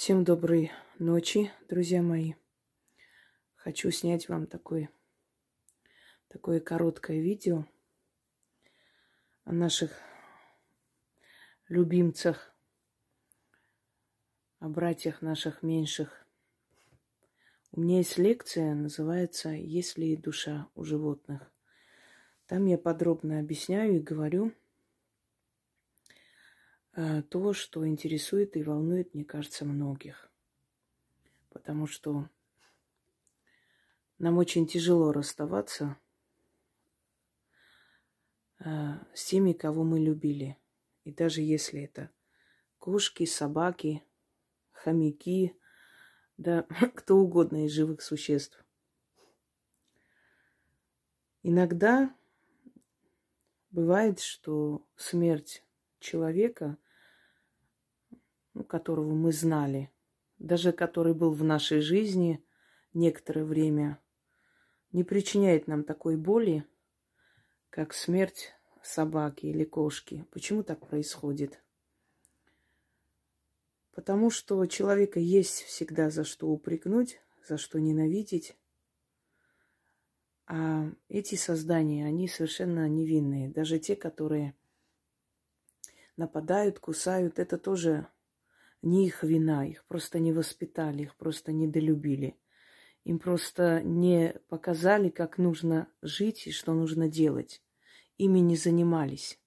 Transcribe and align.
Всем 0.00 0.22
доброй 0.22 0.70
ночи, 1.00 1.50
друзья 1.68 2.02
мои. 2.02 2.34
Хочу 3.56 3.90
снять 3.90 4.28
вам 4.28 4.46
такой, 4.46 4.90
такое 6.28 6.60
короткое 6.60 7.20
видео 7.20 7.66
о 9.42 9.52
наших 9.52 9.90
любимцах, 11.66 12.54
о 14.60 14.68
братьях 14.68 15.20
наших 15.20 15.64
меньших. 15.64 16.24
У 17.72 17.80
меня 17.80 17.96
есть 17.96 18.18
лекция, 18.18 18.76
называется 18.76 19.48
«Есть 19.48 19.98
ли 19.98 20.16
душа 20.16 20.68
у 20.76 20.84
животных?». 20.84 21.50
Там 22.46 22.66
я 22.66 22.78
подробно 22.78 23.40
объясняю 23.40 23.96
и 23.96 24.00
говорю– 24.00 24.52
то, 27.28 27.52
что 27.52 27.86
интересует 27.86 28.56
и 28.56 28.62
волнует, 28.64 29.14
мне 29.14 29.24
кажется, 29.24 29.64
многих. 29.64 30.28
Потому 31.50 31.86
что 31.86 32.28
нам 34.18 34.36
очень 34.36 34.66
тяжело 34.66 35.12
расставаться 35.12 35.96
э, 38.58 38.94
с 39.14 39.26
теми, 39.26 39.52
кого 39.52 39.84
мы 39.84 40.00
любили. 40.00 40.58
И 41.04 41.12
даже 41.12 41.40
если 41.40 41.82
это 41.82 42.10
кошки, 42.78 43.26
собаки, 43.26 44.02
хомяки, 44.72 45.56
да 46.36 46.64
кто 46.96 47.18
угодно 47.18 47.66
из 47.66 47.70
живых 47.70 48.02
существ. 48.02 48.64
Иногда 51.44 52.12
бывает, 53.70 54.18
что 54.18 54.84
смерть 54.96 55.64
человека– 56.00 56.76
которого 58.64 59.14
мы 59.14 59.32
знали, 59.32 59.90
даже 60.38 60.72
который 60.72 61.14
был 61.14 61.32
в 61.32 61.44
нашей 61.44 61.80
жизни 61.80 62.44
некоторое 62.92 63.44
время, 63.44 64.00
не 64.92 65.04
причиняет 65.04 65.66
нам 65.66 65.84
такой 65.84 66.16
боли, 66.16 66.64
как 67.70 67.92
смерть 67.92 68.54
собаки 68.82 69.46
или 69.46 69.64
кошки. 69.64 70.24
Почему 70.30 70.62
так 70.62 70.86
происходит? 70.86 71.62
Потому 73.92 74.30
что 74.30 74.58
у 74.58 74.66
человека 74.66 75.20
есть 75.20 75.62
всегда 75.62 76.10
за 76.10 76.24
что 76.24 76.48
упрекнуть, 76.48 77.20
за 77.46 77.58
что 77.58 77.80
ненавидеть. 77.80 78.56
А 80.46 80.90
эти 81.08 81.34
создания, 81.34 82.06
они 82.06 82.28
совершенно 82.28 82.88
невинные. 82.88 83.50
Даже 83.50 83.78
те, 83.78 83.96
которые 83.96 84.54
нападают, 86.16 86.78
кусают, 86.78 87.38
это 87.38 87.58
тоже 87.58 88.08
не 88.82 89.06
их 89.06 89.22
вина, 89.22 89.66
их 89.66 89.84
просто 89.86 90.18
не 90.18 90.32
воспитали, 90.32 91.02
их 91.02 91.16
просто 91.16 91.52
недолюбили. 91.52 92.36
Им 93.04 93.18
просто 93.18 93.82
не 93.82 94.34
показали, 94.48 95.08
как 95.08 95.38
нужно 95.38 95.88
жить 96.02 96.46
и 96.46 96.52
что 96.52 96.74
нужно 96.74 97.08
делать. 97.08 97.62
Ими 98.18 98.40
не 98.40 98.56
занимались. 98.56 99.40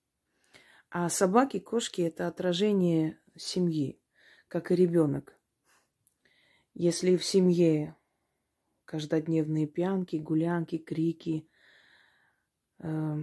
А 0.89 1.09
собаки, 1.09 1.59
кошки– 1.59 2.01
это 2.03 2.27
отражение 2.27 3.19
семьи, 3.37 4.01
как 4.47 4.71
и 4.71 4.75
ребенок. 4.75 5.37
Если 6.73 7.15
в 7.17 7.23
семье 7.23 7.95
каждодневные 8.85 9.67
пьянки, 9.67 10.17
гулянки, 10.17 10.77
крики, 10.77 11.47
э, 12.79 13.17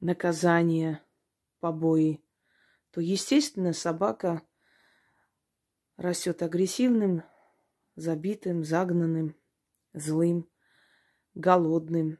наказания, 0.00 1.02
побои, 1.58 2.22
то, 2.90 3.00
естественно, 3.00 3.72
собака 3.72 4.42
растет 5.98 6.42
агрессивным, 6.42 7.24
забитым, 7.96 8.64
загнанным, 8.64 9.34
злым, 9.92 10.48
голодным 11.34 12.18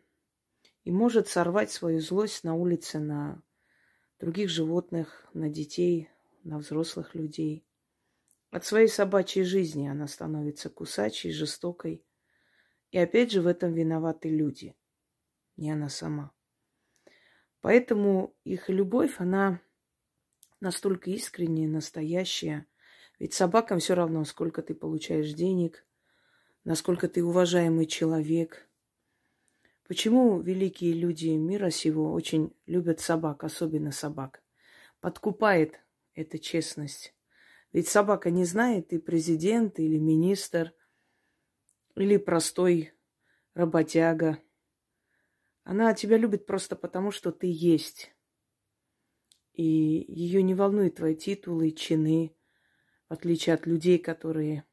и 0.83 0.91
может 0.91 1.29
сорвать 1.29 1.71
свою 1.71 2.01
злость 2.01 2.45
на 2.45 2.55
улице 2.55 2.99
на 2.99 3.41
других 4.19 4.51
животных, 4.51 5.29
на 5.33 5.49
детей, 5.49 6.11
на 6.43 6.59
взрослых 6.59 7.15
людей. 7.15 7.65
От 8.51 8.65
своей 8.65 8.89
собачьей 8.89 9.45
жизни 9.45 9.87
она 9.87 10.09
становится 10.09 10.71
кусачей, 10.71 11.31
жестокой. 11.31 12.05
И 12.91 12.99
опять 12.99 13.31
же 13.31 13.43
в 13.43 13.47
этом 13.47 13.75
виноваты 13.75 14.29
люди, 14.29 14.75
не 15.57 15.71
она 15.71 15.89
сама. 15.89 16.33
Поэтому 17.61 18.35
их 18.45 18.71
любовь, 18.71 19.17
она 19.21 19.61
настолько 20.59 21.11
искренняя, 21.11 21.69
настоящая– 21.69 22.67
ведь 23.19 23.35
собакам 23.35 23.81
все 23.81 23.95
равно, 23.95 24.25
сколько 24.25 24.63
ты 24.63 24.75
получаешь 24.75 25.33
денег, 25.33 25.85
насколько 26.65 27.09
ты 27.09 27.25
уважаемый 27.25 27.87
человек. 27.87 28.69
Почему 29.87 30.41
великие 30.41 30.93
люди 30.93 31.29
мира 31.29 31.71
сего 31.71 32.13
очень 32.13 32.55
любят 32.67 33.01
собак, 33.01 33.43
особенно 33.43 33.91
собак? 33.91 34.43
Подкупает 35.01 35.81
эта 36.15 36.39
честность. 36.39 37.15
Ведь 37.73 37.89
собака 37.89 38.31
не 38.31 38.45
знает, 38.45 38.89
ты 38.89 39.01
президент 39.01 39.81
или 39.81 39.99
министр, 39.99 40.73
или 41.97 42.17
простой 42.19 42.93
работяга. 43.55 44.39
Она 45.65 45.93
тебя 45.93 46.17
любит 46.17 46.47
просто 46.47 46.77
потому, 46.77 47.11
что 47.11 47.33
ты 47.33 47.49
есть. 47.51 48.15
И 49.55 49.65
ее 50.09 50.43
не 50.43 50.55
волнуют 50.55 50.97
твои 50.97 51.17
титулы, 51.17 51.73
чины– 51.73 52.33
в 53.09 53.13
отличие 53.13 53.55
от 53.55 53.67
людей, 53.67 53.99
которые 53.99 54.65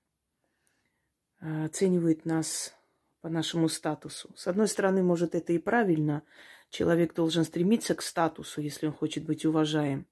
а, 1.39 1.65
оценивают 1.65 2.25
нас 2.25 2.75
по 3.21 3.29
нашему 3.29 3.69
статусу. 3.69 4.33
С 4.35 4.47
одной 4.47 4.67
стороны, 4.67 5.03
может, 5.03 5.35
это 5.35 5.53
и 5.53 5.57
правильно. 5.57 6.23
Человек 6.69 7.13
должен 7.13 7.43
стремиться 7.43 7.95
к 7.95 8.01
статусу, 8.01 8.61
если 8.61 8.87
он 8.87 8.93
хочет 8.93 9.25
быть 9.25 9.45
уважаем. 9.45 10.07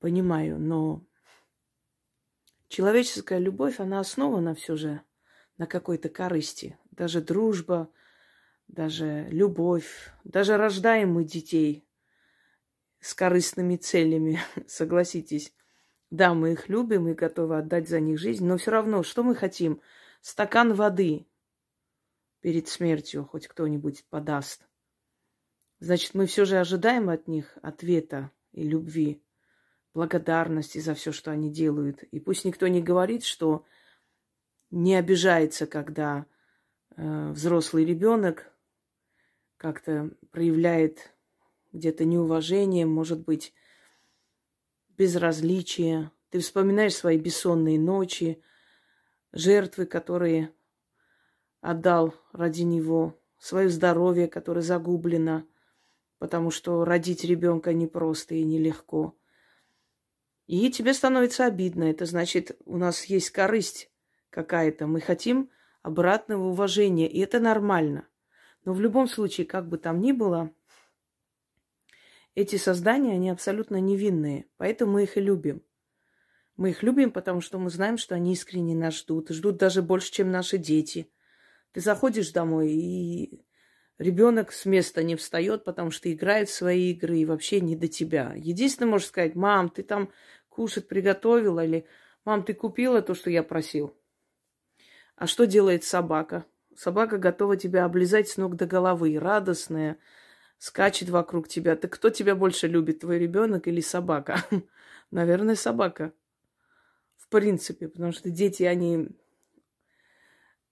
Понимаю, 0.00 0.58
но 0.58 1.04
человеческая 2.68 3.38
любовь, 3.38 3.80
она 3.80 4.00
основана 4.00 4.54
все 4.54 4.76
же 4.76 5.02
на 5.58 5.66
какой-то 5.66 6.08
корысти. 6.08 6.78
Даже 6.90 7.20
дружба, 7.20 7.90
даже 8.68 9.26
любовь, 9.30 10.12
даже 10.24 10.56
рождаем 10.56 11.12
мы 11.12 11.24
детей 11.24 11.86
с 13.00 13.14
корыстными 13.14 13.76
целями, 13.76 14.40
согласитесь. 14.66 15.52
Да, 16.10 16.32
мы 16.32 16.52
их 16.52 16.68
любим 16.68 17.08
и 17.08 17.14
готовы 17.14 17.58
отдать 17.58 17.88
за 17.88 18.00
них 18.00 18.18
жизнь, 18.18 18.46
но 18.46 18.56
все 18.56 18.70
равно, 18.70 19.02
что 19.02 19.22
мы 19.22 19.34
хотим? 19.34 19.80
Стакан 20.20 20.72
воды 20.72 21.26
перед 22.40 22.68
смертью 22.68 23.24
хоть 23.24 23.46
кто-нибудь 23.46 24.04
подаст. 24.08 24.66
Значит, 25.80 26.14
мы 26.14 26.26
все 26.26 26.44
же 26.44 26.58
ожидаем 26.58 27.08
от 27.10 27.28
них 27.28 27.56
ответа 27.62 28.30
и 28.52 28.62
любви, 28.66 29.22
благодарности 29.94 30.78
за 30.78 30.94
все, 30.94 31.12
что 31.12 31.30
они 31.30 31.52
делают. 31.52 32.02
И 32.04 32.20
пусть 32.20 32.44
никто 32.44 32.66
не 32.68 32.82
говорит, 32.82 33.22
что 33.22 33.64
не 34.70 34.96
обижается, 34.96 35.66
когда 35.66 36.26
э, 36.96 37.30
взрослый 37.30 37.84
ребенок 37.84 38.50
как-то 39.56 40.10
проявляет 40.30 41.12
где-то 41.72 42.04
неуважение, 42.04 42.86
может 42.86 43.20
быть, 43.20 43.52
безразличие. 44.98 46.10
Ты 46.30 46.40
вспоминаешь 46.40 46.96
свои 46.96 47.16
бессонные 47.16 47.78
ночи, 47.78 48.42
жертвы, 49.32 49.86
которые 49.86 50.52
отдал 51.60 52.14
ради 52.32 52.62
него, 52.62 53.18
свое 53.38 53.70
здоровье, 53.70 54.26
которое 54.28 54.62
загублено, 54.62 55.44
потому 56.18 56.50
что 56.50 56.84
родить 56.84 57.24
ребенка 57.24 57.72
непросто 57.72 58.34
и 58.34 58.42
нелегко. 58.42 59.16
И 60.46 60.70
тебе 60.70 60.92
становится 60.94 61.46
обидно. 61.46 61.84
Это 61.84 62.04
значит, 62.04 62.58
у 62.64 62.76
нас 62.76 63.04
есть 63.04 63.30
корысть 63.30 63.90
какая-то. 64.30 64.86
Мы 64.86 65.00
хотим 65.00 65.50
обратного 65.82 66.48
уважения, 66.48 67.08
и 67.08 67.20
это 67.20 67.38
нормально. 67.38 68.08
Но 68.64 68.72
в 68.72 68.80
любом 68.80 69.08
случае, 69.08 69.46
как 69.46 69.68
бы 69.68 69.78
там 69.78 70.00
ни 70.00 70.12
было, 70.12 70.50
эти 72.38 72.54
создания, 72.54 73.14
они 73.14 73.30
абсолютно 73.30 73.80
невинные, 73.80 74.46
поэтому 74.58 74.92
мы 74.92 75.02
их 75.02 75.16
и 75.16 75.20
любим. 75.20 75.60
Мы 76.56 76.70
их 76.70 76.84
любим, 76.84 77.10
потому 77.10 77.40
что 77.40 77.58
мы 77.58 77.68
знаем, 77.68 77.98
что 77.98 78.14
они 78.14 78.32
искренне 78.32 78.76
нас 78.76 78.96
ждут, 78.96 79.30
ждут 79.30 79.56
даже 79.56 79.82
больше, 79.82 80.12
чем 80.12 80.30
наши 80.30 80.56
дети. 80.56 81.10
Ты 81.72 81.80
заходишь 81.80 82.30
домой, 82.30 82.70
и 82.70 83.44
ребенок 83.98 84.52
с 84.52 84.66
места 84.66 85.02
не 85.02 85.16
встает, 85.16 85.64
потому 85.64 85.90
что 85.90 86.12
играет 86.12 86.48
в 86.48 86.54
свои 86.54 86.92
игры 86.92 87.18
и 87.18 87.24
вообще 87.24 87.60
не 87.60 87.74
до 87.74 87.88
тебя. 87.88 88.32
Единственное, 88.36 88.90
можешь 88.90 89.08
сказать, 89.08 89.34
мам, 89.34 89.68
ты 89.68 89.82
там 89.82 90.12
кушать 90.48 90.86
приготовила 90.86 91.64
или 91.64 91.86
мам, 92.24 92.44
ты 92.44 92.54
купила 92.54 93.02
то, 93.02 93.14
что 93.14 93.30
я 93.30 93.42
просил. 93.42 93.96
А 95.16 95.26
что 95.26 95.44
делает 95.44 95.82
собака? 95.82 96.44
Собака 96.76 97.18
готова 97.18 97.56
тебя 97.56 97.84
облизать 97.84 98.28
с 98.28 98.36
ног 98.36 98.54
до 98.54 98.66
головы, 98.66 99.18
радостная, 99.18 99.98
скачет 100.58 101.08
вокруг 101.08 101.48
тебя. 101.48 101.76
Так 101.76 101.92
кто 101.92 102.10
тебя 102.10 102.34
больше 102.34 102.66
любит, 102.66 103.00
твой 103.00 103.18
ребенок 103.18 103.68
или 103.68 103.80
собака? 103.80 104.44
Наверное, 105.10 105.54
собака. 105.54 106.12
В 107.16 107.28
принципе, 107.28 107.88
потому 107.88 108.12
что 108.12 108.30
дети, 108.30 108.62
они 108.62 109.08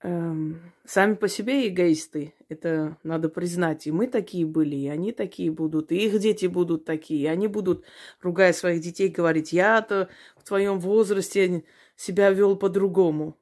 эм, 0.01 0.73
сами 0.85 1.15
по 1.15 1.27
себе 1.27 1.67
эгоисты. 1.67 2.33
Это 2.49 2.97
надо 3.03 3.29
признать. 3.29 3.87
И 3.87 3.91
мы 3.91 4.07
такие 4.07 4.45
были, 4.45 4.75
и 4.75 4.87
они 4.87 5.11
такие 5.11 5.51
будут, 5.51 5.91
и 5.91 6.05
их 6.05 6.19
дети 6.19 6.47
будут 6.47 6.85
такие. 6.85 7.21
И 7.21 7.27
они 7.27 7.47
будут, 7.47 7.85
ругая 8.21 8.53
своих 8.53 8.81
детей, 8.81 9.09
говорить, 9.09 9.53
я-то 9.53 10.09
в 10.35 10.43
твоем 10.43 10.79
возрасте 10.79 11.63
себя 11.95 12.31
вел 12.31 12.55
по-другому. 12.55 13.37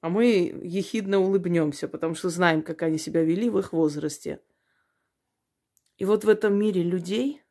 А 0.00 0.08
мы 0.08 0.58
ехидно 0.62 1.18
улыбнемся, 1.18 1.86
потому 1.86 2.14
что 2.14 2.30
знаем, 2.30 2.62
как 2.62 2.82
они 2.82 2.96
себя 2.96 3.22
вели 3.22 3.50
в 3.50 3.58
их 3.58 3.72
возрасте. 3.72 4.40
И 6.00 6.06
вот 6.06 6.24
в 6.24 6.30
этом 6.30 6.58
мире 6.58 6.82
людей 6.82 7.42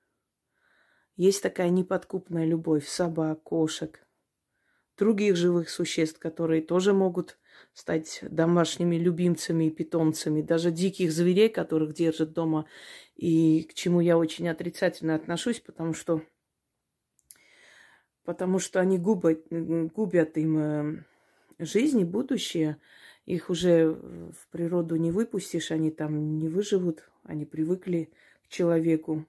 есть 1.15 1.43
такая 1.43 1.69
неподкупная 1.69 2.45
любовь 2.45 2.87
собак, 2.87 3.43
кошек, 3.43 4.03
других 4.97 5.35
живых 5.35 5.69
существ, 5.69 6.17
которые 6.17 6.63
тоже 6.63 6.93
могут 6.93 7.37
стать 7.73 8.21
домашними 8.23 8.95
любимцами 8.95 9.65
и 9.65 9.69
питомцами, 9.69 10.41
даже 10.41 10.71
диких 10.71 11.11
зверей, 11.11 11.49
которых 11.49 11.93
держат 11.93 12.33
дома, 12.33 12.65
и 13.15 13.67
к 13.69 13.75
чему 13.75 14.01
я 14.01 14.17
очень 14.17 14.49
отрицательно 14.49 15.13
отношусь, 15.13 15.59
потому 15.59 15.93
что, 15.93 16.23
потому 18.23 18.57
что 18.57 18.79
они 18.79 18.97
губят, 18.97 19.45
губят 19.51 20.39
им 20.39 20.57
э, 20.57 21.03
жизнь 21.59 21.99
и 21.99 22.03
будущее. 22.03 22.77
Их 23.27 23.51
уже 23.51 23.91
в 23.91 24.47
природу 24.49 24.95
не 24.95 25.11
выпустишь, 25.11 25.69
они 25.69 25.91
там 25.91 26.39
не 26.39 26.49
выживут, 26.49 27.11
они 27.21 27.45
привыкли 27.45 28.09
человеку. 28.49 29.25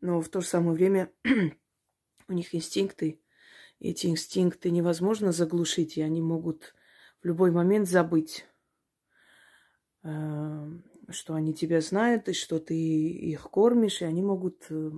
Но 0.00 0.20
в 0.20 0.28
то 0.28 0.40
же 0.40 0.46
самое 0.46 0.72
время 0.72 1.10
у 2.28 2.32
них 2.32 2.54
инстинкты 2.54 3.18
эти 3.80 4.06
инстинкты 4.06 4.70
невозможно 4.70 5.32
заглушить, 5.32 5.96
и 5.96 6.02
они 6.02 6.22
могут 6.22 6.74
в 7.22 7.26
любой 7.26 7.50
момент 7.50 7.88
забыть, 7.88 8.46
э, 10.02 10.70
что 11.10 11.34
они 11.34 11.54
тебя 11.54 11.80
знают, 11.80 12.28
и 12.28 12.32
что 12.32 12.58
ты 12.58 12.74
их 12.74 13.42
кормишь, 13.50 14.00
и 14.00 14.06
они 14.06 14.22
могут 14.22 14.66
э, 14.70 14.90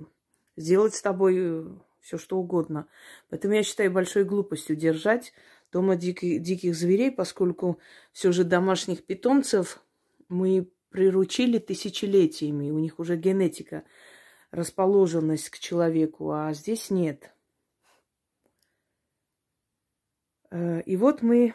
сделать 0.55 0.95
с 0.95 1.01
тобой 1.01 1.35
э, 1.37 1.65
все 1.99 2.17
что 2.17 2.37
угодно. 2.37 2.87
Поэтому 3.29 3.55
я 3.55 3.63
считаю 3.63 3.91
большой 3.91 4.23
глупостью 4.23 4.75
держать 4.75 5.33
дома 5.71 5.95
диких, 5.95 6.41
диких 6.41 6.75
зверей, 6.75 7.11
поскольку 7.11 7.79
все 8.13 8.31
же 8.31 8.45
домашних 8.45 9.05
питомцев 9.05 9.83
мы 10.29 10.71
приручили 10.89 11.59
тысячелетиями, 11.59 12.71
у 12.71 12.79
них 12.79 12.99
уже 12.99 13.17
генетика, 13.17 13.83
расположенность 14.51 15.49
к 15.49 15.59
человеку, 15.59 16.31
а 16.31 16.53
здесь 16.53 16.89
нет– 16.89 17.33
Э, 20.49 20.81
и 20.81 20.95
вот 20.95 21.21
мы 21.21 21.53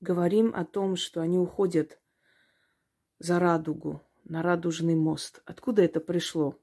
говорим 0.00 0.54
о 0.54 0.64
том, 0.64 0.96
что 0.96 1.20
они 1.20 1.38
уходят 1.38 2.00
за 3.18 3.38
радугу, 3.38 4.02
на 4.24 4.42
радужный 4.42 4.94
мост. 4.94 5.42
Откуда 5.44 5.82
это 5.82 6.00
пришло? 6.00 6.58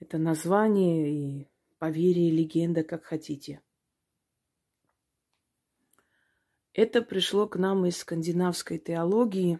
Это 0.00 0.18
название 0.18 1.10
и 1.10 1.48
поверье, 1.78 2.30
легенда, 2.30 2.84
как 2.84 3.04
хотите. 3.04 3.60
Это 6.72 7.02
пришло 7.02 7.48
к 7.48 7.56
нам 7.56 7.86
из 7.86 7.98
скандинавской 7.98 8.78
теологии, 8.78 9.58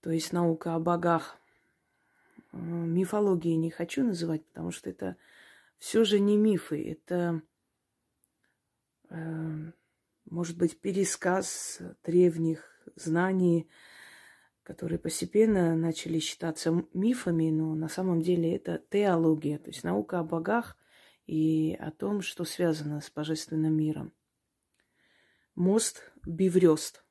то 0.00 0.10
есть 0.10 0.32
наука 0.32 0.74
о 0.74 0.80
богах. 0.80 1.36
Э, 2.52 2.56
мифологии 2.56 3.54
не 3.54 3.70
хочу 3.70 4.04
называть, 4.04 4.44
потому 4.46 4.70
что 4.70 4.90
это 4.90 5.16
все 5.78 6.04
же 6.04 6.20
не 6.20 6.36
мифы, 6.36 6.82
это 6.90 7.42
Эм, 9.10 9.74
может 10.26 10.58
быть, 10.58 10.78
пересказ 10.80 11.80
древних 12.04 12.64
знаний, 12.94 13.68
которые 14.62 14.98
постепенно 14.98 15.74
начали 15.76 16.18
считаться 16.18 16.84
мифами, 16.92 17.50
но 17.50 17.74
на 17.74 17.88
самом 17.88 18.20
деле 18.20 18.54
это 18.54 18.82
теология, 18.90 19.58
то 19.58 19.70
есть 19.70 19.82
наука 19.82 20.18
о 20.18 20.24
богах 20.24 20.76
и 21.26 21.74
о 21.80 21.90
том, 21.90 22.20
что 22.20 22.44
связано 22.44 23.00
с 23.00 23.10
божественным 23.10 23.74
миром. 23.74 24.12
Мост 25.54 26.02
Биврёст. 26.26 27.02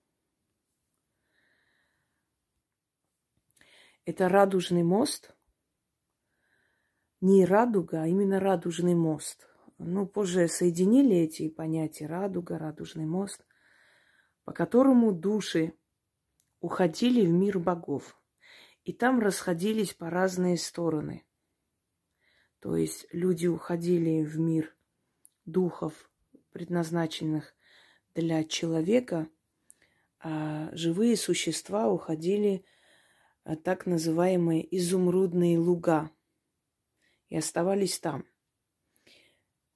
Это 4.07 4.29
радужный 4.29 4.83
мост, 4.83 5.35
не 7.19 7.45
радуга, 7.45 8.03
а 8.03 8.07
именно 8.07 8.39
радужный 8.39 8.95
мост– 8.95 9.47
ну, 9.79 10.07
позже 10.07 10.47
соединили 10.47 11.17
эти 11.17 11.49
понятия 11.49 12.07
радуга, 12.07 12.57
радужный 12.57 13.05
мост, 13.05 13.45
по 14.43 14.51
которому 14.53 15.11
души 15.11 15.73
уходили 16.61 17.25
в 17.25 17.31
мир 17.31 17.59
богов. 17.59 18.19
И 18.85 18.93
там 18.93 19.19
расходились 19.19 19.93
по 19.93 20.09
разные 20.09 20.57
стороны. 20.57 21.25
То 22.59 22.75
есть 22.75 23.05
люди 23.11 23.45
уходили 23.45 24.23
в 24.23 24.39
мир 24.39 24.73
духов, 25.45 26.09
предназначенных 26.51 27.53
для 28.15 28.43
человека, 28.45 29.27
а 30.19 30.69
живые 30.73 31.17
существа 31.17 31.87
уходили 31.89 32.65
в 32.73 32.76
так 33.55 33.85
называемые 33.85 34.75
изумрудные 34.75 35.57
луга 35.57 36.11
и 37.29 37.37
оставались 37.37 37.99
там– 37.99 38.25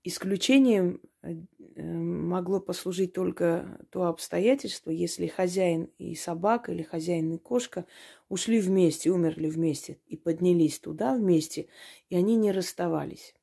Исключением 0.03 0.99
э, 1.21 1.35
могло 1.75 2.59
послужить 2.59 3.13
только 3.13 3.85
то 3.91 4.05
обстоятельство, 4.05 4.89
если 4.89 5.27
хозяин 5.27 5.91
и 5.99 6.15
собака 6.15 6.71
или 6.71 6.81
хозяин 6.81 7.31
и 7.33 7.37
кошка 7.37 7.85
ушли 8.27 8.59
вместе, 8.59 9.11
умерли 9.11 9.47
вместе 9.47 9.99
и 10.07 10.17
поднялись 10.17 10.79
туда 10.79 11.13
вместе, 11.13 11.69
и 12.09 12.15
они 12.15 12.35
не 12.35 12.51
расставались. 12.51 13.35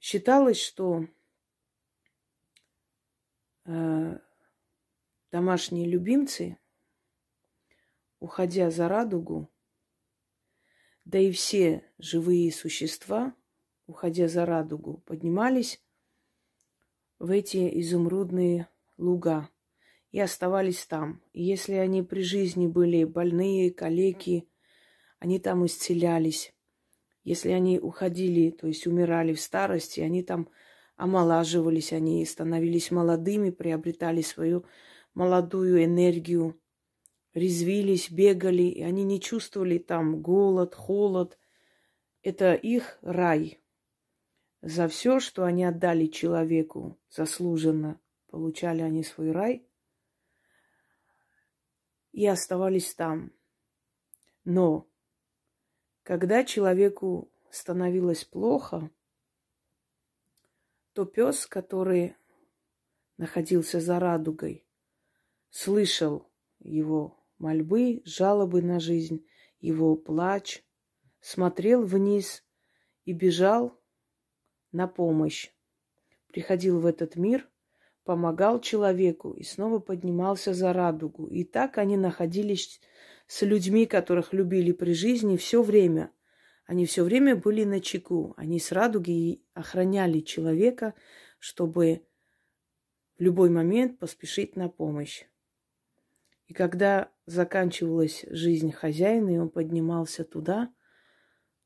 Считалось, 0.00 0.58
что 0.58 1.06
э, 3.66 4.18
домашние 5.30 5.86
любимцы, 5.86 6.56
уходя 8.24 8.70
за 8.70 8.88
радугу, 8.88 9.38
да 11.04 11.18
и 11.18 11.30
все 11.30 11.84
живые 11.98 12.50
существа– 12.52 13.34
уходя 13.86 14.28
за 14.28 14.46
радугу, 14.46 15.02
поднимались 15.06 15.80
в 17.18 17.30
эти 17.30 17.80
изумрудные 17.80 18.68
луга 18.96 19.48
и 20.10 20.20
оставались 20.20 20.86
там. 20.86 21.22
И 21.32 21.42
если 21.42 21.74
они 21.74 22.02
при 22.02 22.22
жизни 22.22 22.66
были 22.66 23.04
больные, 23.04 23.72
калеки, 23.72 24.48
они 25.18 25.38
там 25.38 25.64
исцелялись. 25.66 26.54
Если 27.22 27.50
они 27.50 27.78
уходили, 27.78 28.50
то 28.50 28.66
есть 28.66 28.86
умирали 28.86 29.32
в 29.32 29.40
старости, 29.40 30.00
они 30.00 30.22
там 30.22 30.48
омолаживались, 30.96 31.92
они 31.92 32.24
становились 32.26 32.90
молодыми, 32.90 33.50
приобретали 33.50 34.20
свою 34.20 34.66
молодую 35.14 35.82
энергию, 35.84 36.60
резвились, 37.34 38.10
бегали, 38.10 38.62
и 38.62 38.82
они 38.82 39.04
не 39.04 39.20
чувствовали 39.20 39.78
там 39.78 40.22
голод, 40.22 40.74
холод. 40.74 41.38
Это 42.22 42.54
их 42.54 42.98
рай– 43.02 43.60
за 44.64 44.88
все, 44.88 45.20
что 45.20 45.44
они 45.44 45.62
отдали 45.62 46.06
человеку 46.06 46.98
заслуженно, 47.10 48.00
получали 48.28 48.80
они 48.80 49.04
свой 49.04 49.30
рай 49.30 49.68
и 52.12 52.26
оставались 52.26 52.94
там. 52.94 53.30
Но 54.44 54.88
когда 56.02 56.44
человеку 56.44 57.30
становилось 57.50 58.24
плохо, 58.24 58.90
то 60.94 61.04
пес, 61.04 61.46
который 61.46 62.16
находился 63.18 63.80
за 63.80 64.00
радугой, 64.00 64.66
слышал 65.50 66.26
его 66.60 67.22
мольбы, 67.44 68.00
жалобы 68.06 68.62
на 68.62 68.80
жизнь, 68.80 69.26
его 69.60 69.96
плач, 69.96 70.64
смотрел 71.20 71.84
вниз 71.84 72.42
и 73.04 73.12
бежал 73.12 73.78
на 74.72 74.88
помощь. 74.88 75.50
Приходил 76.28 76.80
в 76.80 76.86
этот 76.86 77.16
мир, 77.16 77.46
помогал 78.04 78.62
человеку 78.62 79.32
и 79.32 79.42
снова 79.42 79.78
поднимался 79.78 80.54
за 80.54 80.72
радугу. 80.72 81.26
И 81.26 81.44
так 81.44 81.76
они 81.76 81.98
находились 81.98 82.80
с 83.26 83.42
людьми, 83.42 83.84
которых 83.84 84.32
любили 84.32 84.72
при 84.72 84.94
жизни 84.94 85.36
все 85.36 85.62
время. 85.62 86.10
Они 86.64 86.86
все 86.86 87.04
время 87.04 87.36
были 87.36 87.64
на 87.64 87.80
чеку. 87.80 88.32
Они 88.38 88.58
с 88.58 88.72
радуги 88.72 89.42
охраняли 89.52 90.20
человека, 90.20 90.94
чтобы 91.38 92.06
в 93.18 93.22
любой 93.22 93.50
момент 93.50 93.98
поспешить 93.98 94.56
на 94.56 94.70
помощь. 94.70 95.24
И 96.46 96.52
когда 96.52 97.10
заканчивалась 97.26 98.24
жизнь 98.28 98.70
хозяина, 98.70 99.34
и 99.34 99.38
он 99.38 99.48
поднимался 99.48 100.24
туда, 100.24 100.72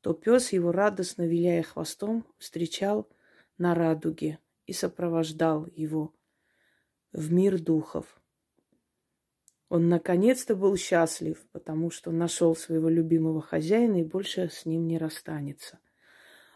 то 0.01 0.13
пес 0.13 0.53
его 0.53 0.71
радостно, 0.71 1.27
виляя 1.27 1.63
хвостом, 1.63 2.25
встречал 2.37 3.09
на 3.57 3.75
радуге 3.75 4.39
и 4.65 4.73
сопровождал 4.73 5.67
его 5.75 6.13
в 7.11 7.31
мир 7.33 7.59
духов. 7.59 8.21
Он 9.67 9.87
наконец-то 9.87 10.55
был 10.55 10.75
счастлив, 10.77 11.45
потому 11.51 11.91
что 11.91 12.11
нашел 12.11 12.55
своего 12.55 12.89
любимого 12.89 13.41
хозяина 13.41 14.01
и 14.01 14.03
больше 14.03 14.49
с 14.49 14.65
ним 14.65 14.87
не 14.87 14.97
расстанется. 14.97 15.79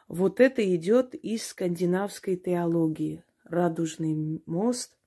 Вот 0.08 0.40
это 0.40 0.64
идет 0.76 1.14
из 1.14 1.46
скандинавской 1.48 2.38
теологии. 2.38 3.24
Радужный 3.44 4.42
мост 4.46 4.98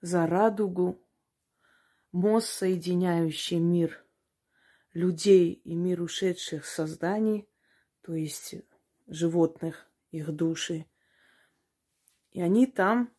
за 0.00 0.26
радугу, 0.26 1.00
мост, 2.12 2.48
соединяющий 2.48 3.58
мир 3.58 4.04
людей 4.92 5.52
и 5.52 5.74
мир 5.74 6.02
ушедших 6.02 6.66
созданий, 6.66 7.48
то 8.02 8.14
есть 8.14 8.56
животных, 9.06 9.88
их 10.10 10.32
души. 10.32 10.86
И 12.32 12.40
они 12.40 12.66
там 12.66 13.12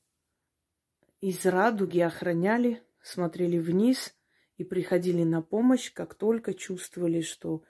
из 1.22 1.46
радуги 1.46 2.00
охраняли, 2.00 2.84
смотрели 3.02 3.58
вниз 3.58 4.16
и 4.58 4.64
приходили 4.64 5.24
на 5.24 5.42
помощь, 5.42 5.92
как 5.92 6.16
только 6.16 6.54
чувствовали, 6.54 7.22
что 7.22 7.64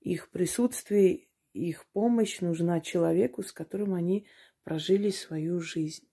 их 0.00 0.30
присутствие, 0.30 1.28
их 1.52 1.86
помощь 1.86 2.40
нужна 2.40 2.80
человеку, 2.80 3.42
с 3.42 3.52
которым 3.52 3.94
они 3.94 4.26
прожили 4.62 5.10
свою 5.10 5.60
жизнь. 5.60 6.08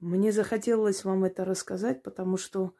Мне 0.00 0.32
захотелось 0.32 1.04
вам 1.04 1.24
это 1.24 1.44
рассказать, 1.44 2.02
потому 2.02 2.38
что 2.38 2.74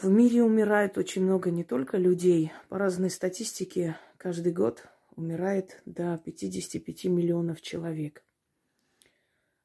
в 0.00 0.08
мире 0.08 0.42
умирает 0.42 0.96
очень 0.96 1.22
много 1.22 1.50
не 1.50 1.64
только 1.64 1.98
людей. 1.98 2.50
По 2.70 2.78
разной 2.78 3.10
статистике, 3.10 3.98
каждый 4.16 4.52
год 4.52 4.86
умирает 5.16 5.82
до 5.84 6.18
55 6.24 7.04
миллионов 7.06 7.60
человек. 7.60 8.24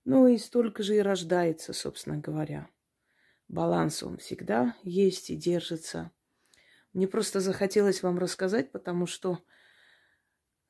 Ну 0.03 0.27
и 0.27 0.38
столько 0.38 0.84
же 0.84 0.98
и 0.98 1.01
рождается, 1.01 1.72
собственно 1.72 2.18
говоря. 2.18 2.70
Баланс 3.48 4.03
он 4.03 4.18
всегда 4.18 4.75
есть 4.84 5.30
и 5.30 5.38
держится. 5.38 6.12
Мне 6.91 7.08
просто 7.08 7.39
захотелось 7.39 8.03
вам 8.03 8.20
рассказать, 8.20 8.72
потому 8.72 9.06
что, 9.06 9.39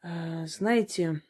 э, 0.03 0.45
знаете, 0.45 1.21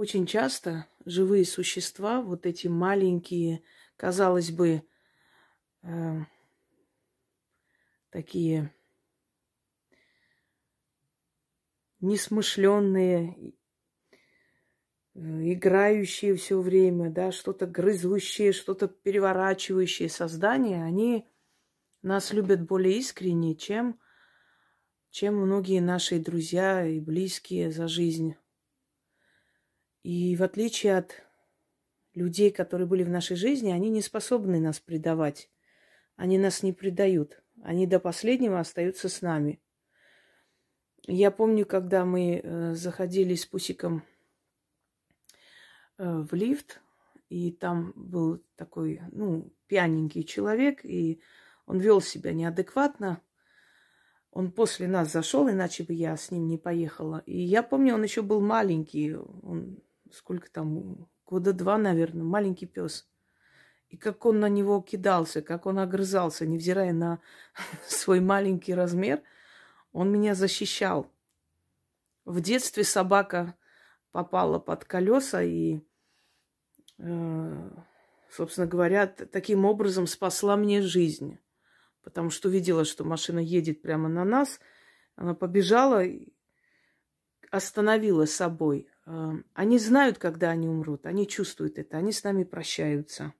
очень 0.00 0.24
часто 0.24 0.86
живые 1.04 1.44
существа, 1.44 2.22
вот 2.22 2.46
эти 2.46 2.68
маленькие, 2.68 3.62
казалось 3.96 4.50
бы, 4.50 4.82
э, 5.82 6.20
такие 8.08 8.74
несмышленные, 12.00 13.52
э, 15.12 15.20
играющие 15.52 16.34
все 16.34 16.62
время, 16.62 17.10
да, 17.10 17.30
что-то 17.30 17.66
грызущие, 17.66 18.52
что-то 18.52 18.88
переворачивающие 18.88 20.08
создания, 20.08 20.82
они 20.82 21.28
нас 22.00 22.32
любят 22.32 22.62
более 22.62 22.96
искренне, 22.96 23.54
чем, 23.54 24.00
чем 25.10 25.36
многие 25.36 25.80
наши 25.80 26.18
друзья 26.18 26.86
и 26.86 27.00
близкие 27.00 27.70
за 27.70 27.86
жизнь. 27.86 28.39
И 30.02 30.34
в 30.36 30.42
отличие 30.42 30.96
от 30.96 31.22
людей, 32.14 32.50
которые 32.50 32.86
были 32.86 33.02
в 33.02 33.10
нашей 33.10 33.36
жизни, 33.36 33.70
они 33.70 33.90
не 33.90 34.02
способны 34.02 34.60
нас 34.60 34.80
предавать. 34.80 35.50
Они 36.16 36.38
нас 36.38 36.62
не 36.62 36.72
предают. 36.72 37.42
Они 37.62 37.86
до 37.86 38.00
последнего 38.00 38.58
остаются 38.58 39.08
с 39.08 39.22
нами. 39.22 39.60
Я 41.06 41.30
помню, 41.30 41.66
когда 41.66 42.04
мы 42.04 42.40
э, 42.42 42.74
заходили 42.74 43.34
с 43.34 43.46
Пусиком 43.46 44.02
э, 45.98 46.20
в 46.20 46.34
лифт, 46.34 46.80
и 47.28 47.52
там 47.52 47.92
был 47.94 48.42
такой, 48.56 49.00
ну, 49.12 49.52
пьяненький 49.66 50.24
человек, 50.24 50.84
и 50.84 51.20
он 51.66 51.78
вел 51.78 52.00
себя 52.00 52.32
неадекватно. 52.32 53.22
Он 54.30 54.52
после 54.52 54.88
нас 54.88 55.12
зашел, 55.12 55.48
иначе 55.48 55.84
бы 55.84 55.94
я 55.94 56.16
с 56.16 56.30
ним 56.30 56.48
не 56.48 56.58
поехала. 56.58 57.22
И 57.26 57.38
я 57.38 57.62
помню, 57.62 57.94
он 57.94 58.02
еще 58.02 58.22
был 58.22 58.40
маленький, 58.40 59.14
он 59.14 59.78
сколько 60.12 60.50
там, 60.50 61.08
года 61.26 61.52
два, 61.52 61.78
наверное, 61.78 62.24
маленький 62.24 62.66
пес. 62.66 63.08
И 63.88 63.96
как 63.96 64.24
он 64.24 64.38
на 64.38 64.48
него 64.48 64.80
кидался, 64.80 65.42
как 65.42 65.66
он 65.66 65.78
огрызался, 65.78 66.46
невзирая 66.46 66.92
на 66.92 67.20
свой 67.86 68.20
маленький 68.20 68.74
размер, 68.74 69.22
он 69.92 70.12
меня 70.12 70.34
защищал. 70.34 71.10
В 72.24 72.40
детстве 72.40 72.84
собака 72.84 73.56
попала 74.12 74.60
под 74.60 74.84
колеса 74.84 75.42
и, 75.42 75.80
э, 76.98 77.70
собственно 78.30 78.66
говоря, 78.68 79.06
таким 79.06 79.64
образом 79.64 80.06
спасла 80.06 80.56
мне 80.56 80.82
жизнь. 80.82 81.38
Потому 82.02 82.30
что 82.30 82.48
видела, 82.48 82.84
что 82.84 83.04
машина 83.04 83.40
едет 83.40 83.82
прямо 83.82 84.08
на 84.08 84.24
нас. 84.24 84.60
Она 85.16 85.34
побежала, 85.34 86.04
остановила 87.50 88.24
собой. 88.26 88.88
Э, 89.10 89.32
они 89.54 89.78
знают, 89.78 90.18
когда 90.18 90.50
они 90.50 90.68
умрут. 90.68 91.06
Они 91.06 91.26
чувствуют 91.26 91.78
это. 91.78 91.96
Они 91.96 92.12
с 92.12 92.22
нами 92.22 92.44
прощаются. 92.44 93.34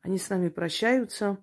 Они 0.00 0.18
с 0.18 0.28
нами 0.30 0.48
прощаются. 0.48 1.38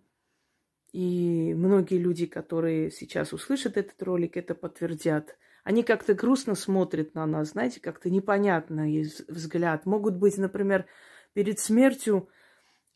И 0.92 1.54
многие 1.56 1.98
люди, 1.98 2.26
которые 2.26 2.92
сейчас 2.92 3.34
услышат 3.34 3.78
этот 3.78 4.02
ролик, 4.04 4.38
это 4.38 4.56
подтвердят. 4.56 5.38
Они 5.64 5.84
как-то 5.84 6.14
грустно 6.14 6.56
смотрят 6.56 7.16
на 7.16 7.26
нас, 7.26 7.52
знаете, 7.52 7.80
как-то 7.80 8.10
непонятно 8.10 8.92
есть 8.92 9.28
взгляд. 9.30 9.86
Могут 9.86 10.16
быть, 10.16 10.38
например, 10.38 10.86
перед 11.34 11.60
смертью, 11.60 12.30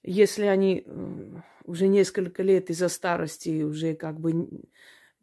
если 0.04 0.46
они 0.46 0.84
э, 0.86 1.42
уже 1.64 1.88
несколько 1.88 2.44
лет 2.44 2.70
из-за 2.70 2.90
старости 2.90 3.64
уже 3.64 3.96
как 3.96 4.20
бы 4.20 4.34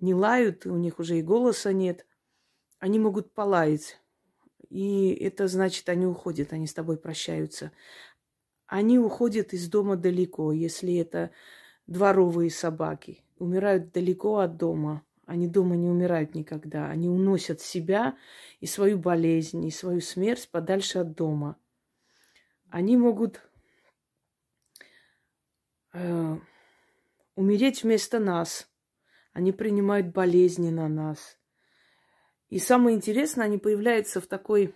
не 0.00 0.14
лают, 0.14 0.66
у 0.66 0.76
них 0.76 0.98
уже 0.98 1.18
и 1.18 1.22
голоса 1.22 1.72
нет, 1.72 2.06
они 2.78 2.98
могут 2.98 3.32
полаять. 3.34 4.00
И 4.70 5.12
это 5.14 5.48
значит, 5.48 5.88
они 5.88 6.06
уходят, 6.06 6.52
они 6.52 6.66
с 6.66 6.74
тобой 6.74 6.96
прощаются. 6.96 7.72
Они 8.66 8.98
уходят 8.98 9.52
из 9.52 9.68
дома 9.68 9.96
далеко, 9.96 10.52
если 10.52 10.96
это 10.96 11.30
дворовые 11.86 12.50
собаки. 12.50 13.22
Умирают 13.38 13.92
далеко 13.92 14.38
от 14.38 14.56
дома. 14.56 15.02
Они 15.26 15.48
дома 15.48 15.76
не 15.76 15.88
умирают 15.88 16.34
никогда. 16.34 16.88
Они 16.88 17.08
уносят 17.08 17.60
себя 17.60 18.16
и 18.60 18.66
свою 18.66 18.98
болезнь, 18.98 19.64
и 19.64 19.70
свою 19.70 20.00
смерть 20.00 20.48
подальше 20.50 20.98
от 20.98 21.14
дома. 21.14 21.56
Они 22.68 22.96
могут 22.96 23.40
э, 25.92 26.36
умереть 27.34 27.82
вместо 27.82 28.18
нас. 28.18 28.68
Они 29.32 29.52
принимают 29.52 30.08
болезни 30.08 30.70
на 30.70 30.88
нас. 30.88 31.38
И 32.48 32.58
самое 32.58 32.96
интересное, 32.96 33.46
они 33.46 33.58
появляются 33.58 34.20
в 34.20 34.26
такой 34.26 34.74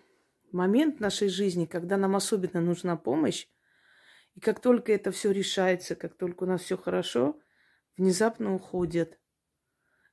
момент 0.52 1.00
нашей 1.00 1.28
жизни, 1.28 1.66
когда 1.66 1.96
нам 1.96 2.16
особенно 2.16 2.60
нужна 2.60 2.96
помощь, 2.96 3.46
и 4.34 4.40
как 4.40 4.60
только 4.60 4.92
это 4.92 5.10
все 5.10 5.32
решается, 5.32 5.96
как 5.96 6.14
только 6.14 6.44
у 6.44 6.46
нас 6.46 6.62
все 6.62 6.76
хорошо, 6.76 7.38
внезапно 7.96 8.54
уходят. 8.54 9.18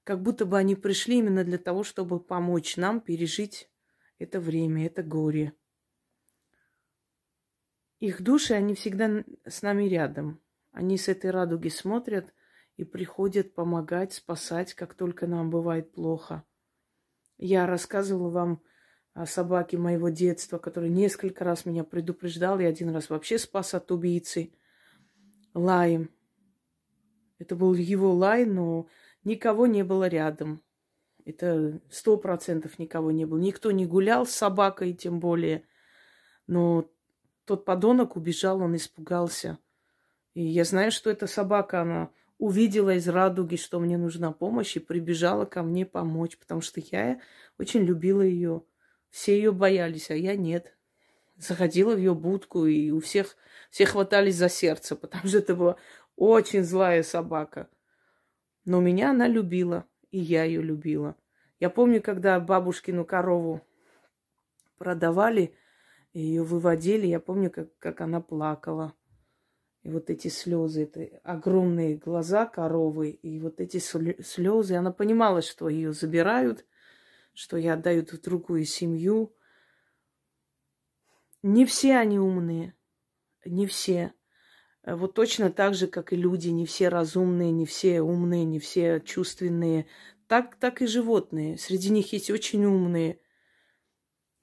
Как 0.04 0.22
будто 0.22 0.46
бы 0.46 0.58
они 0.58 0.76
пришли 0.76 1.18
именно 1.18 1.44
для 1.44 1.58
того, 1.58 1.84
чтобы 1.84 2.20
помочь 2.20 2.78
нам 2.78 3.02
пережить 3.02 3.70
это 4.18 4.40
время, 4.40 4.88
это 4.88 5.04
горе. 5.04 5.54
Их 8.00 8.22
души, 8.22 8.54
они 8.54 8.76
всегда 8.76 9.24
с 9.46 9.62
нами 9.62 9.86
рядом. 9.86 10.42
Они 10.72 10.98
с 10.98 11.08
этой 11.08 11.32
радуги 11.32 11.70
смотрят 11.70 12.34
и 12.76 12.84
приходят 12.84 13.54
помогать, 13.56 14.14
спасать, 14.14 14.74
как 14.74 14.94
только 14.94 15.28
нам 15.28 15.50
бывает 15.50 15.92
плохо. 15.94 16.44
Я 17.38 17.68
рассказывала 17.68 18.30
вам 18.30 18.62
о 19.14 19.26
собаке 19.26 19.78
моего 19.78 20.10
детства, 20.10 20.58
который 20.58 20.90
несколько 20.90 21.44
раз 21.44 21.66
меня 21.66 21.84
предупреждал 21.84 22.60
и 22.60 22.66
один 22.66 22.90
раз 22.94 23.10
вообще 23.10 23.38
спас 23.38 23.74
от 23.74 23.92
убийцы 23.92 24.52
лаем. 25.54 26.10
Это 27.40 27.56
был 27.56 27.74
его 27.74 28.14
лай, 28.14 28.46
но 28.46 28.88
никого 29.24 29.68
не 29.68 29.84
было 29.84 30.08
рядом. 30.08 30.62
Это 31.26 31.82
сто 31.90 32.18
процентов 32.18 32.78
никого 32.78 33.12
не 33.12 33.26
было. 33.26 33.40
Никто 33.40 33.72
не 33.72 33.86
гулял 33.86 34.26
с 34.26 34.32
собакой, 34.32 34.94
тем 34.94 35.20
более. 35.20 35.64
Но 36.46 36.90
тот 37.46 37.66
подонок 37.66 38.16
убежал, 38.16 38.62
он 38.62 38.76
испугался. 38.76 39.58
И 40.34 40.44
я 40.44 40.66
знаю, 40.66 40.92
что 40.92 41.10
эта 41.10 41.28
собака, 41.28 41.82
она 41.82 42.10
увидела 42.38 42.96
из 42.96 43.08
радуги, 43.08 43.56
что 43.56 43.80
мне 43.80 43.98
нужна 43.98 44.32
помощь, 44.32 44.76
и 44.76 44.80
прибежала 44.80 45.46
ко 45.46 45.64
мне 45.64 45.86
помочь, 45.86 46.38
потому 46.38 46.62
что 46.62 46.82
я 46.92 47.20
очень 47.58 47.82
любила 47.82 48.22
ее. 48.22 48.64
Все 49.10 49.38
ее 49.38 49.52
боялись, 49.52 50.10
а 50.10 50.16
я 50.16 50.36
нет. 50.36 50.76
Заходила 51.38 51.96
в 51.96 51.98
ее 51.98 52.14
будку, 52.14 52.66
и 52.66 52.92
у 52.92 53.00
всех 53.00 53.38
все 53.70 53.86
хватались 53.86 54.36
за 54.36 54.50
сердце, 54.50 54.96
потому 54.96 55.28
что 55.28 55.38
это 55.38 55.56
была 55.56 55.78
очень 56.16 56.64
злая 56.64 57.04
собака. 57.04 57.70
Но 58.66 58.82
меня 58.82 59.12
она 59.12 59.28
любила, 59.28 59.86
и 60.12 60.20
я 60.20 60.44
ее 60.44 60.62
любила. 60.62 61.16
Я 61.60 61.70
помню, 61.70 62.02
когда 62.02 62.40
бабушкину 62.40 63.06
корову 63.06 63.62
продавали, 64.78 65.54
ее 66.14 66.44
выводили, 66.44 67.08
я 67.08 67.20
помню, 67.20 67.50
как, 67.52 67.78
как 67.78 68.02
она 68.02 68.22
плакала. 68.22 68.94
И 69.86 69.90
вот 69.90 70.10
эти 70.10 70.30
слезы, 70.30 70.86
это 70.86 71.20
огромные 71.22 71.96
глаза 71.96 72.48
коровы, 72.48 73.12
и 73.12 73.40
вот 73.40 73.62
эти 73.62 73.78
слезы, 73.78 74.74
она 74.74 74.92
понимала, 74.92 75.44
что 75.44 75.70
ее 75.70 75.94
забирают, 75.94 76.66
что 77.36 77.56
ее 77.56 77.74
отдают 77.74 78.12
в 78.12 78.20
другую 78.20 78.66
семью. 78.66 79.36
Не 81.44 81.68
все 81.68 81.98
они 81.98 82.18
умные, 82.18 82.74
не 83.46 83.68
все. 83.68 84.16
Вот 84.84 85.14
точно 85.14 85.52
так 85.52 85.76
же, 85.76 85.86
как 85.86 86.14
и 86.14 86.16
люди, 86.16 86.50
не 86.50 86.66
все 86.66 86.90
разумные, 86.90 87.52
не 87.52 87.68
все 87.68 88.02
умные, 88.02 88.44
не 88.44 88.58
все 88.58 89.00
чувственные. 89.02 89.86
Так, 90.26 90.56
так 90.56 90.82
и 90.82 90.88
животные. 90.88 91.60
Среди 91.60 91.92
них 91.92 92.12
есть 92.12 92.32
очень 92.32 92.66
умные, 92.66 93.20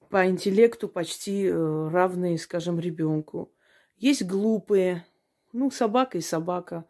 по 0.09 0.25
интеллекту 0.25 0.87
почти 0.87 1.47
э, 1.47 1.89
равные, 1.89 2.37
скажем, 2.37 2.79
ребенку. 2.79 3.51
Есть 3.97 4.23
глупые, 4.23 5.05
ну, 5.53 5.71
собака 5.71 6.17
и 6.17 6.21
собака, 6.21 6.85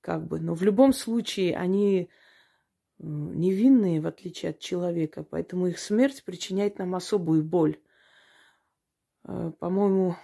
как 0.00 0.26
бы. 0.26 0.38
Но 0.38 0.54
в 0.54 0.62
любом 0.62 0.92
случае 0.92 1.56
они 1.56 2.10
невинные, 2.98 4.00
в 4.00 4.06
отличие 4.06 4.50
от 4.50 4.60
человека, 4.60 5.24
поэтому 5.24 5.66
их 5.66 5.78
смерть 5.78 6.22
причиняет 6.24 6.78
нам 6.78 6.94
особую 6.94 7.42
боль. 7.42 7.80
Э, 9.24 9.50
по-моему, 9.58 10.16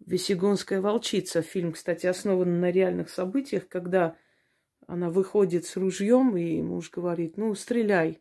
Весегонская 0.00 0.80
волчица, 0.80 1.40
фильм, 1.40 1.72
кстати, 1.72 2.06
основан 2.06 2.60
на 2.60 2.70
реальных 2.70 3.10
событиях, 3.10 3.68
когда 3.68 4.16
она 4.86 5.08
выходит 5.08 5.64
с 5.64 5.76
ружьем, 5.76 6.36
и 6.36 6.60
муж 6.62 6.90
говорит, 6.90 7.36
ну, 7.36 7.54
стреляй, 7.54 8.20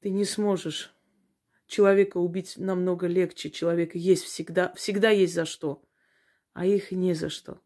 ты 0.00 0.10
не 0.10 0.24
сможешь. 0.24 0.92
Человека 1.66 2.18
убить 2.18 2.54
намного 2.58 3.06
легче, 3.06 3.50
человека 3.50 3.98
есть 3.98 4.24
всегда, 4.24 4.72
всегда 4.74 5.10
есть 5.10 5.34
за 5.34 5.46
что 5.46 5.85
а 6.56 6.64
их 6.64 6.90
не 6.90 7.12
за 7.12 7.28
что. 7.28 7.60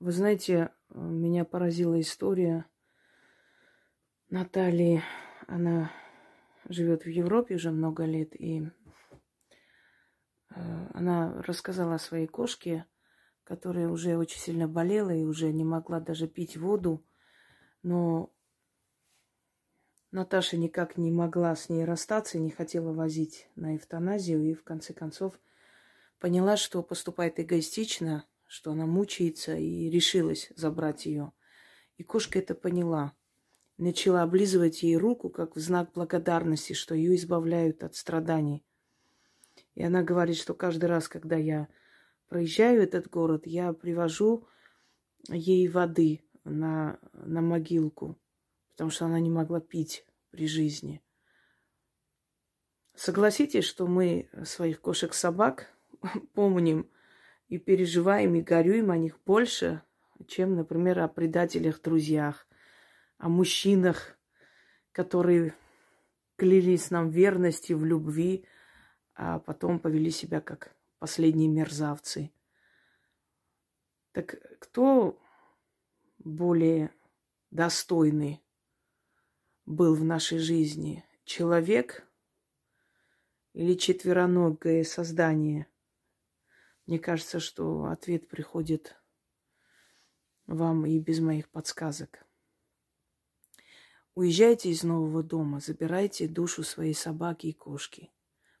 Вы 0.00 0.12
знаете, 0.12 0.70
меня 0.88 1.44
поразила 1.44 2.00
история 2.00 2.64
Натальи. 4.30 5.02
Она 5.46 5.92
живет 6.66 7.04
в 7.04 7.10
Европе 7.10 7.56
уже 7.56 7.70
много 7.70 8.06
лет, 8.06 8.34
и 8.40 8.70
э, 10.48 10.88
она 10.94 11.42
рассказала 11.42 11.96
о 11.96 11.98
своей 11.98 12.26
кошке, 12.26 12.86
которая 13.44 13.90
уже 13.90 14.16
очень 14.16 14.40
сильно 14.40 14.66
болела 14.66 15.14
и 15.14 15.24
уже 15.24 15.52
не 15.52 15.64
могла 15.64 16.00
даже 16.00 16.28
пить 16.28 16.56
воду, 16.56 17.06
но 17.82 18.33
Наташа 20.14 20.56
никак 20.56 20.96
не 20.96 21.10
могла 21.10 21.56
с 21.56 21.68
ней 21.68 21.84
расстаться 21.84 22.38
и 22.38 22.40
не 22.40 22.52
хотела 22.52 22.92
возить 22.92 23.48
на 23.56 23.76
эвтаназию. 23.76 24.44
И 24.44 24.54
в 24.54 24.62
конце 24.62 24.92
концов 24.92 25.40
поняла, 26.20 26.56
что 26.56 26.84
поступает 26.84 27.40
эгоистично, 27.40 28.24
что 28.46 28.70
она 28.70 28.86
мучается 28.86 29.56
и 29.56 29.90
решилась 29.90 30.52
забрать 30.54 31.06
ее. 31.06 31.32
И 31.96 32.04
кошка 32.04 32.38
это 32.38 32.54
поняла. 32.54 33.12
Начала 33.76 34.22
облизывать 34.22 34.84
ей 34.84 34.96
руку, 34.96 35.30
как 35.30 35.56
в 35.56 35.58
знак 35.58 35.90
благодарности, 35.94 36.74
что 36.74 36.94
ее 36.94 37.16
избавляют 37.16 37.82
от 37.82 37.96
страданий. 37.96 38.64
И 39.74 39.82
она 39.82 40.04
говорит, 40.04 40.36
что 40.36 40.54
каждый 40.54 40.86
раз, 40.86 41.08
когда 41.08 41.34
я 41.34 41.66
проезжаю 42.28 42.84
этот 42.84 43.10
город, 43.10 43.48
я 43.48 43.72
привожу 43.72 44.46
ей 45.28 45.66
воды 45.66 46.22
на, 46.44 47.00
на 47.14 47.40
могилку 47.40 48.16
потому 48.74 48.90
что 48.90 49.06
она 49.06 49.20
не 49.20 49.30
могла 49.30 49.60
пить 49.60 50.04
при 50.30 50.48
жизни. 50.48 51.00
Согласитесь, 52.94 53.64
что 53.64 53.86
мы 53.86 54.28
своих 54.44 54.80
кошек-собак 54.80 55.72
помним 56.34 56.90
и 57.48 57.58
переживаем, 57.58 58.34
и 58.34 58.40
горюем 58.40 58.90
о 58.90 58.98
них 58.98 59.18
больше, 59.24 59.82
чем, 60.26 60.56
например, 60.56 61.00
о 61.00 61.08
предателях-друзьях, 61.08 62.48
о 63.18 63.28
мужчинах, 63.28 64.18
которые 64.90 65.54
клялись 66.36 66.90
нам 66.90 67.10
верности 67.10 67.72
в 67.72 67.84
любви, 67.84 68.44
а 69.14 69.38
потом 69.38 69.78
повели 69.78 70.10
себя 70.10 70.40
как 70.40 70.74
последние 70.98 71.48
мерзавцы. 71.48 72.32
Так 74.12 74.36
кто 74.60 75.20
более 76.18 76.92
достойный 77.50 78.43
был 79.66 79.94
в 79.94 80.04
нашей 80.04 80.38
жизни? 80.38 81.04
Человек 81.24 82.06
или 83.52 83.74
четвероногое 83.74 84.84
создание? 84.84 85.66
Мне 86.86 86.98
кажется, 86.98 87.40
что 87.40 87.86
ответ 87.86 88.28
приходит 88.28 88.96
вам 90.46 90.84
и 90.84 90.98
без 90.98 91.20
моих 91.20 91.48
подсказок. 91.48 92.26
Уезжайте 94.14 94.70
из 94.70 94.84
нового 94.84 95.22
дома, 95.22 95.60
забирайте 95.60 96.28
душу 96.28 96.62
своей 96.62 96.94
собаки 96.94 97.48
и 97.48 97.52
кошки. 97.52 98.12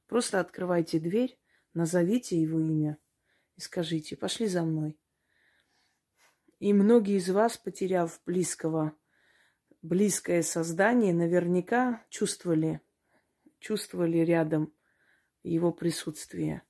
Просто 0.06 0.40
открывайте 0.40 0.98
дверь, 0.98 1.38
назовите 1.74 2.40
его 2.40 2.58
имя 2.58 2.98
и 3.56 3.60
скажите, 3.60 4.16
пошли 4.16 4.46
за 4.46 4.62
мной. 4.62 4.98
И 6.58 6.72
многие 6.72 7.18
из 7.18 7.28
вас, 7.28 7.56
потеряв 7.56 8.20
близкого 8.24 8.96
близкое 9.84 10.42
создание 10.42 11.12
наверняка 11.12 12.02
чувствовали, 12.08 12.80
чувствовали 13.60 14.18
рядом 14.18 14.72
его 15.42 15.72
присутствие. 15.72 16.62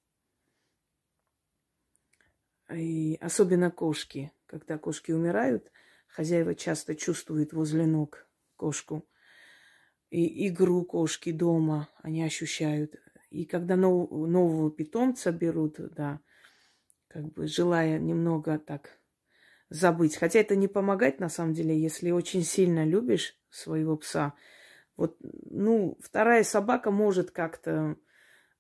И 2.71 3.17
особенно 3.21 3.71
кошки. 3.71 4.33
Когда 4.47 4.79
кошки 4.79 5.13
умирают, 5.13 5.71
хозяева 6.09 6.57
часто 6.57 6.97
чувствуют 6.97 7.53
возле 7.53 7.87
ног 7.87 8.27
кошку. 8.57 9.09
И 10.11 10.49
игру 10.49 10.85
кошки 10.85 11.31
дома 11.31 11.89
они 12.03 12.25
ощущают. 12.25 12.97
И 13.31 13.45
когда 13.45 13.77
нов, 13.77 14.11
нового 14.11 14.73
питомца 14.73 15.31
берут, 15.31 15.77
да, 15.95 16.21
как 17.07 17.33
бы 17.33 17.47
желая 17.47 18.01
немного 18.01 18.59
так 18.59 18.99
забыть. 19.75 20.17
Хотя 20.17 20.39
это 20.39 20.55
не 20.55 20.69
помогает 20.69 21.19
на 21.19 21.29
самом 21.29 21.53
деле, 21.53 21.77
если 21.77 22.13
очень 22.13 22.45
сильно 22.45 22.85
любишь 22.85 23.37
своего 23.51 23.97
пса. 23.97 24.35
Вот, 24.97 25.17
ну, 25.21 25.99
вторая 26.01 26.45
собака 26.45 26.93
может 26.93 27.33
как-то 27.33 27.97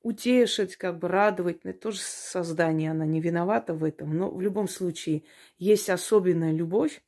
утешить, 0.03 0.77
как 0.77 0.98
бы 0.98 1.07
радовать. 1.07 1.61
Это 1.62 1.79
тоже 1.79 2.00
создание, 2.00 2.90
она 2.90 3.07
не 3.07 3.20
виновата 3.20 3.74
в 3.74 3.85
этом. 3.85 4.16
Но 4.16 4.31
в 4.31 4.40
любом 4.40 4.66
случае 4.66 5.22
есть 5.57 5.88
особенная 5.88 6.53
любовь. 6.53 7.00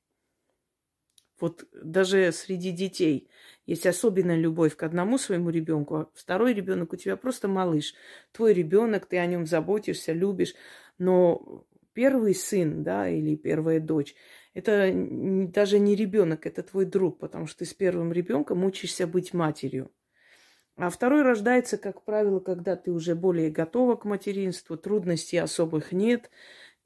Вот 1.40 1.66
даже 1.72 2.30
среди 2.32 2.70
детей 2.70 3.28
есть 3.66 3.86
особенная 3.86 4.36
любовь 4.36 4.76
к 4.76 4.84
одному 4.84 5.18
своему 5.18 5.50
ребенку, 5.50 5.96
а 5.96 6.10
второй 6.14 6.54
ребенок 6.54 6.92
у 6.92 6.96
тебя 6.96 7.16
просто 7.16 7.48
малыш. 7.48 7.94
Твой 8.32 8.54
ребенок, 8.54 9.06
ты 9.06 9.18
о 9.18 9.26
нем 9.26 9.46
заботишься, 9.46 10.12
любишь. 10.12 10.54
Но 10.96 11.66
первый 11.96 12.34
сын, 12.34 12.82
да, 12.84 13.08
или 13.08 13.36
первая 13.36 13.80
дочь, 13.80 14.14
это 14.52 14.92
даже 14.94 15.78
не 15.78 15.96
ребенок, 15.96 16.46
это 16.46 16.62
твой 16.62 16.84
друг, 16.84 17.18
потому 17.18 17.46
что 17.46 17.60
ты 17.60 17.64
с 17.64 17.72
первым 17.72 18.12
ребенком 18.12 18.64
учишься 18.64 19.06
быть 19.06 19.32
матерью. 19.32 19.90
А 20.76 20.90
второй 20.90 21.22
рождается, 21.22 21.78
как 21.78 22.02
правило, 22.02 22.38
когда 22.38 22.76
ты 22.76 22.92
уже 22.92 23.14
более 23.14 23.50
готова 23.50 23.96
к 23.96 24.04
материнству, 24.04 24.76
трудностей 24.76 25.38
особых 25.38 25.92
нет. 25.92 26.30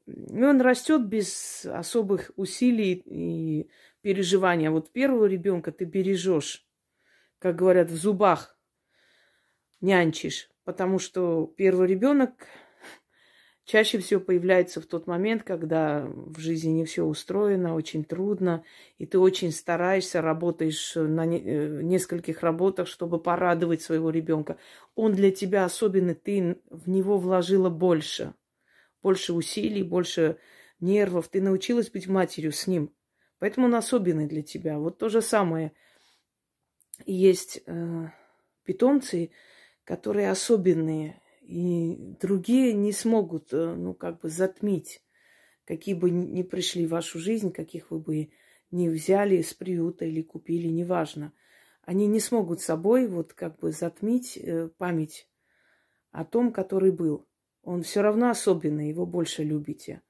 И 0.06 0.42
он 0.42 0.60
растет 0.60 1.06
без 1.08 1.66
особых 1.66 2.30
усилий 2.36 3.02
и 3.04 3.68
переживания. 4.02 4.68
А 4.68 4.72
вот 4.72 4.92
первого 4.92 5.26
ребенка 5.26 5.72
ты 5.72 5.86
бережешь, 5.86 6.68
как 7.40 7.56
говорят, 7.56 7.90
в 7.90 7.96
зубах 7.96 8.56
нянчишь, 9.80 10.52
потому 10.62 11.00
что 11.00 11.52
первый 11.56 11.88
ребенок 11.88 12.46
чаще 13.70 13.98
всего 13.98 14.20
появляется 14.20 14.80
в 14.80 14.86
тот 14.86 15.06
момент, 15.06 15.44
когда 15.44 16.04
в 16.04 16.40
жизни 16.40 16.70
не 16.70 16.84
все 16.84 17.04
устроено, 17.04 17.76
очень 17.76 18.04
трудно, 18.04 18.64
и 18.98 19.06
ты 19.06 19.16
очень 19.18 19.52
стараешься, 19.52 20.20
работаешь 20.20 20.96
на 20.96 21.24
э, 21.24 21.80
нескольких 21.80 22.42
работах, 22.42 22.88
чтобы 22.88 23.20
порадовать 23.22 23.80
своего 23.80 24.10
ребенка. 24.10 24.58
Он 24.96 25.12
для 25.12 25.30
тебя 25.30 25.64
особенный, 25.64 26.14
ты 26.14 26.60
в 26.68 26.88
него 26.88 27.16
вложила 27.16 27.70
больше, 27.70 28.34
больше 29.04 29.34
усилий, 29.34 29.84
больше 29.84 30.38
нервов, 30.80 31.28
ты 31.28 31.40
научилась 31.40 31.90
быть 31.90 32.08
матерью 32.08 32.50
с 32.50 32.66
ним. 32.66 32.92
Поэтому 33.38 33.66
он 33.66 33.76
особенный 33.76 34.26
для 34.26 34.42
тебя. 34.42 34.78
Вот 34.78 34.98
то 34.98 35.08
же 35.08 35.22
самое. 35.22 35.72
Есть 37.06 37.62
э, 37.66 38.08
питомцы, 38.64 39.30
которые 39.84 40.30
особенные 40.30 41.19
и 41.50 42.16
другие 42.20 42.72
не 42.72 42.92
смогут, 42.92 43.52
э, 43.52 43.74
ну, 43.74 43.94
как 43.94 44.20
бы 44.20 44.28
затмить 44.28 45.02
какие 45.70 45.94
бы 45.94 46.10
ни 46.10 46.42
пришли 46.42 46.84
в 46.84 46.90
вашу 46.90 47.20
жизнь, 47.20 47.52
каких 47.52 47.92
вы 47.92 48.00
бы 48.00 48.32
не 48.72 48.88
взяли 48.88 49.40
с 49.40 49.54
приюта 49.54 50.04
или 50.04 50.20
купили, 50.20 50.66
неважно. 50.66 51.32
Они 51.82 52.08
не 52.08 52.18
смогут 52.18 52.60
собой 52.60 53.06
вот 53.06 53.34
как 53.34 53.60
бы 53.60 53.70
затмить 53.70 54.36
э, 54.36 54.68
память 54.78 55.28
о 56.10 56.24
том, 56.24 56.52
который 56.52 56.90
был. 56.90 57.28
Он 57.62 57.84
все 57.84 58.02
равно 58.02 58.30
особенный, 58.30 58.88
его 58.88 59.06
больше 59.06 59.44
любите. 59.44 60.02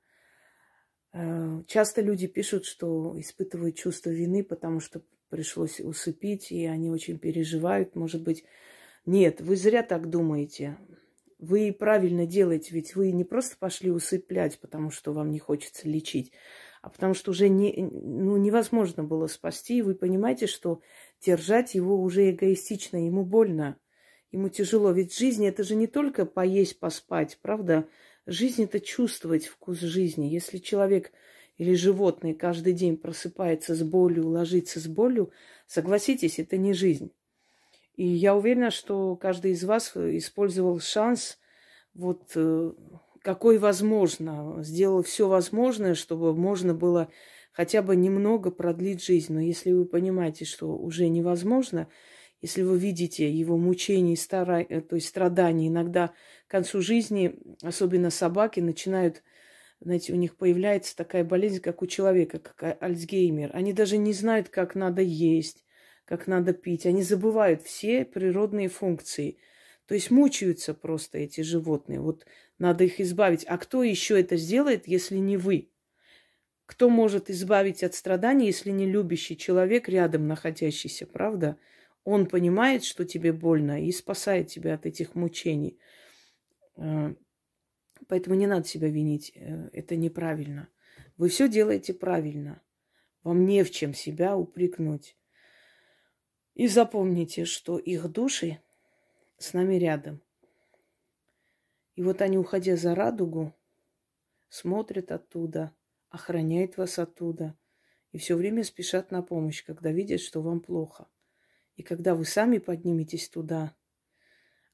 Э, 1.13 1.63
часто 1.67 2.01
люди 2.01 2.27
пишут, 2.27 2.65
что 2.65 3.21
испытывают 3.21 3.77
чувство 3.77 4.09
вины, 4.09 4.43
потому 4.43 4.81
что 4.81 5.03
пришлось 5.29 5.79
усыпить, 5.79 6.51
и 6.53 6.65
они 6.65 6.91
очень 6.91 7.19
переживают. 7.19 7.97
Может 7.97 8.23
быть, 8.23 8.45
нет, 9.05 9.43
вы 9.43 9.57
зря 9.57 9.83
так 9.83 10.09
думаете. 10.09 10.79
Вы 11.41 11.73
правильно 11.73 12.27
делаете, 12.27 12.75
ведь 12.75 12.95
вы 12.95 13.13
не 13.13 13.25
просто 13.25 13.57
пошли 13.59 13.91
усыплять, 13.91 14.61
потому 14.61 14.91
что 14.91 15.15
вам 15.15 15.31
не 15.31 15.39
хочется 15.39 15.89
лечить, 15.89 16.33
а 16.83 16.91
потому 16.91 17.15
что 17.15 17.31
уже 17.31 17.49
не, 17.49 17.73
ну, 17.91 18.37
невозможно 18.37 19.05
было 19.05 19.27
спасти. 19.27 19.79
И 19.79 19.83
вы 19.83 19.95
понимаете, 19.95 20.47
что 20.47 20.83
держать 21.25 21.75
его 21.75 21.99
уже 22.03 22.31
эгоистично, 22.31 23.03
ему 23.03 23.25
больно, 23.25 23.79
ему 24.31 24.51
тяжело. 24.51 24.93
Ведь 24.93 25.17
жизнь 25.17 25.47
это 25.47 25.65
же 25.65 25.77
не 25.77 25.87
только 25.87 26.27
поесть, 26.27 26.79
поспать, 26.79 27.39
правда? 27.41 27.89
Жизнь 28.27 28.65
это 28.65 28.79
чувствовать 28.79 29.47
вкус 29.47 29.81
жизни. 29.81 30.27
Если 30.27 30.59
человек 30.59 31.11
или 31.57 31.73
животное 31.73 32.35
каждый 32.35 32.75
день 32.75 32.99
просыпается 32.99 33.75
с 33.75 33.83
болью, 33.83 34.29
ложится 34.29 34.79
с 34.79 34.87
болью, 34.87 35.33
согласитесь, 35.67 36.39
это 36.39 36.59
не 36.59 36.75
жизнь. 36.75 37.13
И 37.97 38.07
я 38.07 38.35
уверена, 38.35 38.71
что 38.71 39.17
каждый 39.17 39.53
из 39.53 39.65
вас 39.65 39.97
использовал 39.97 40.81
шанс, 40.81 41.39
вот 41.95 42.33
э, 42.35 42.73
какой 43.23 43.59
возможно, 43.59 44.63
сделал 44.63 45.03
все 45.03 45.29
возможное, 45.29 45.95
чтобы 45.95 46.35
можно 46.35 46.75
было 46.75 47.11
хотя 47.53 47.83
бы 47.83 47.97
немного 47.97 48.51
продлить 48.51 49.05
жизнь. 49.05 49.35
Но 49.35 49.41
если 49.41 49.73
вы 49.73 49.85
понимаете, 49.85 50.45
что 50.45 50.77
уже 50.77 51.09
невозможно, 51.09 51.89
если 52.41 52.63
вы 52.63 52.79
видите 52.79 53.31
его 53.31 53.59
мучения, 53.59 54.17
стара... 54.17 54.65
Э, 54.67 54.81
то 54.81 54.97
есть 54.97 55.09
страдания, 55.09 55.69
иногда 55.69 56.13
к 56.47 56.51
концу 56.51 56.81
жизни, 56.81 57.37
особенно 57.63 58.11
собаки, 58.11 58.61
начинают 58.61 59.23
знаете, 59.83 60.13
у 60.13 60.17
них 60.17 60.37
появляется 60.37 60.95
такая 60.95 61.25
болезнь, 61.25 61.61
как 61.61 61.81
у 61.81 61.87
человека, 61.87 62.39
как 62.39 62.83
Альцгеймер. 62.83 63.51
Они 63.55 63.73
даже 63.73 63.97
не 63.97 64.13
знают, 64.13 64.51
как 64.51 64.75
надо 64.75 65.01
есть, 65.01 65.65
как 66.11 66.27
надо 66.27 66.53
пить. 66.53 66.87
Они 66.87 67.05
забывают 67.05 67.63
все 67.63 68.05
природные 68.05 68.69
функции. 68.69 69.39
То 69.87 69.95
есть 69.95 70.11
мучаются 70.11 70.75
просто 70.75 71.19
эти 71.19 71.43
животные. 71.43 72.01
Вот 72.01 72.27
надо 72.59 72.83
их 72.83 73.01
избавить. 73.01 73.45
А 73.47 73.57
кто 73.59 73.85
еще 73.85 74.21
это 74.21 74.37
сделает, 74.37 74.89
если 74.89 75.19
не 75.19 75.37
вы? 75.37 75.71
Кто 76.67 76.91
может 76.91 77.31
избавить 77.31 77.85
от 77.85 77.95
страданий, 77.95 78.47
если 78.47 78.73
не 78.73 78.87
любящий 78.87 79.37
человек 79.37 79.89
рядом 79.89 80.27
находящийся, 80.27 81.07
правда? 81.07 81.57
Он 82.03 82.27
понимает, 82.27 82.83
что 82.83 83.05
тебе 83.05 83.33
больно, 83.33 83.81
и 83.81 83.93
спасает 83.93 84.49
тебя 84.49 84.75
от 84.75 84.87
этих 84.87 85.15
мучений. 85.15 85.79
Э, 86.77 87.15
Поэтому 88.09 88.35
не 88.35 88.49
надо 88.49 88.67
себя 88.67 88.89
винить. 88.89 89.31
Э, 89.37 89.69
это 89.73 89.95
неправильно. 89.95 90.69
Вы 91.17 91.29
все 91.29 91.49
делаете 91.49 91.95
правильно. 91.95 92.61
Вам 93.23 93.47
не 93.47 93.63
в 93.63 93.71
чем 93.71 93.95
себя 93.95 94.37
упрекнуть. 94.37 95.17
И 96.55 96.67
запомните, 96.67 97.45
что 97.45 97.79
их 97.79 98.09
души 98.09 98.61
с 99.39 99.53
нами 99.53 99.77
рядом. 99.77 100.21
И 101.95 102.03
вот 102.03 102.23
они, 102.23 102.39
уходя 102.39 102.77
за 102.77 102.95
радугу, 102.95 103.55
смотрят 104.49 105.13
оттуда, 105.13 105.75
охраняют 106.09 106.77
вас 106.77 106.99
оттуда. 106.99 107.57
И 108.13 108.19
все 108.19 108.35
время 108.35 108.65
спешат 108.65 109.11
на 109.11 109.23
помощь, 109.23 109.65
когда 109.65 109.93
видят, 109.93 110.21
что 110.21 110.43
вам 110.43 110.61
плохо. 110.61 111.09
И 111.77 111.83
когда 111.83 112.15
вы 112.15 112.25
сами 112.25 112.59
подниметесь 112.59 113.29
туда, 113.29 113.75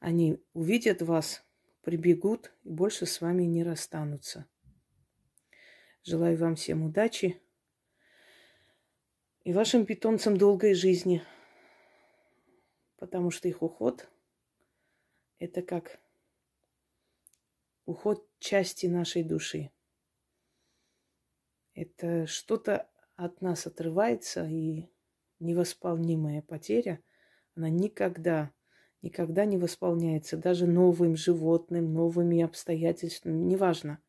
они 0.01 0.43
увидят 0.53 1.03
вас 1.03 1.47
прибегут 1.87 2.53
и 2.65 2.71
больше 2.71 3.07
с 3.07 3.21
вами 3.21 3.45
не 3.45 3.63
расстанутся. 3.63 4.45
Желаю 6.03 6.37
вам 6.37 6.57
всем 6.57 6.83
удачи 6.83 7.41
и 9.45 9.53
вашим 9.53 9.87
питомцам 9.87 10.37
долгой 10.37 10.75
жизни, 10.75 11.23
потому 12.97 13.31
что 13.31 13.49
их 13.49 13.63
уход– 13.63 14.09
это 15.39 15.63
как 15.63 16.01
уход 17.85 18.27
части 18.39 18.87
нашей 18.87 19.23
души. 19.23 19.71
Это 21.75 22.27
что-то 22.27 22.89
от 23.17 23.41
нас 23.41 23.67
отрывается, 23.67 24.47
и 24.47 24.89
невосполнимая 25.39 26.43
потеря, 26.43 27.01
она 27.55 27.69
никогда 27.69 28.53
никогда 29.03 29.45
не 29.45 29.57
восполняется 29.57 30.37
даже 30.37 30.67
новым 30.67 31.17
животным, 31.17 31.93
новыми 31.93 32.43
обстоятельствами, 32.43 33.39
неважно. 33.45 34.03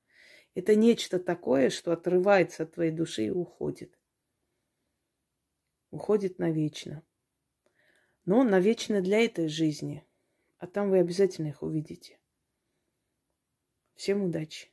Это 0.55 0.75
нечто 0.75 1.19
такое, 1.19 1.69
что 1.69 1.91
отрывается 1.91 2.63
от 2.63 2.73
твоей 2.73 2.91
души 2.91 3.25
и 3.25 3.29
уходит. 3.29 3.95
Уходит 5.91 6.39
навечно. 6.39 7.03
Но 8.27 8.43
навечно 8.43 9.01
для 9.01 9.23
этой 9.23 9.47
жизни. 9.47 10.05
А 10.57 10.67
там 10.67 10.89
вы 10.89 10.99
обязательно 10.99 11.47
их 11.47 11.63
увидите. 11.63 12.19
Всем 13.95 14.21
удачи! 14.21 14.69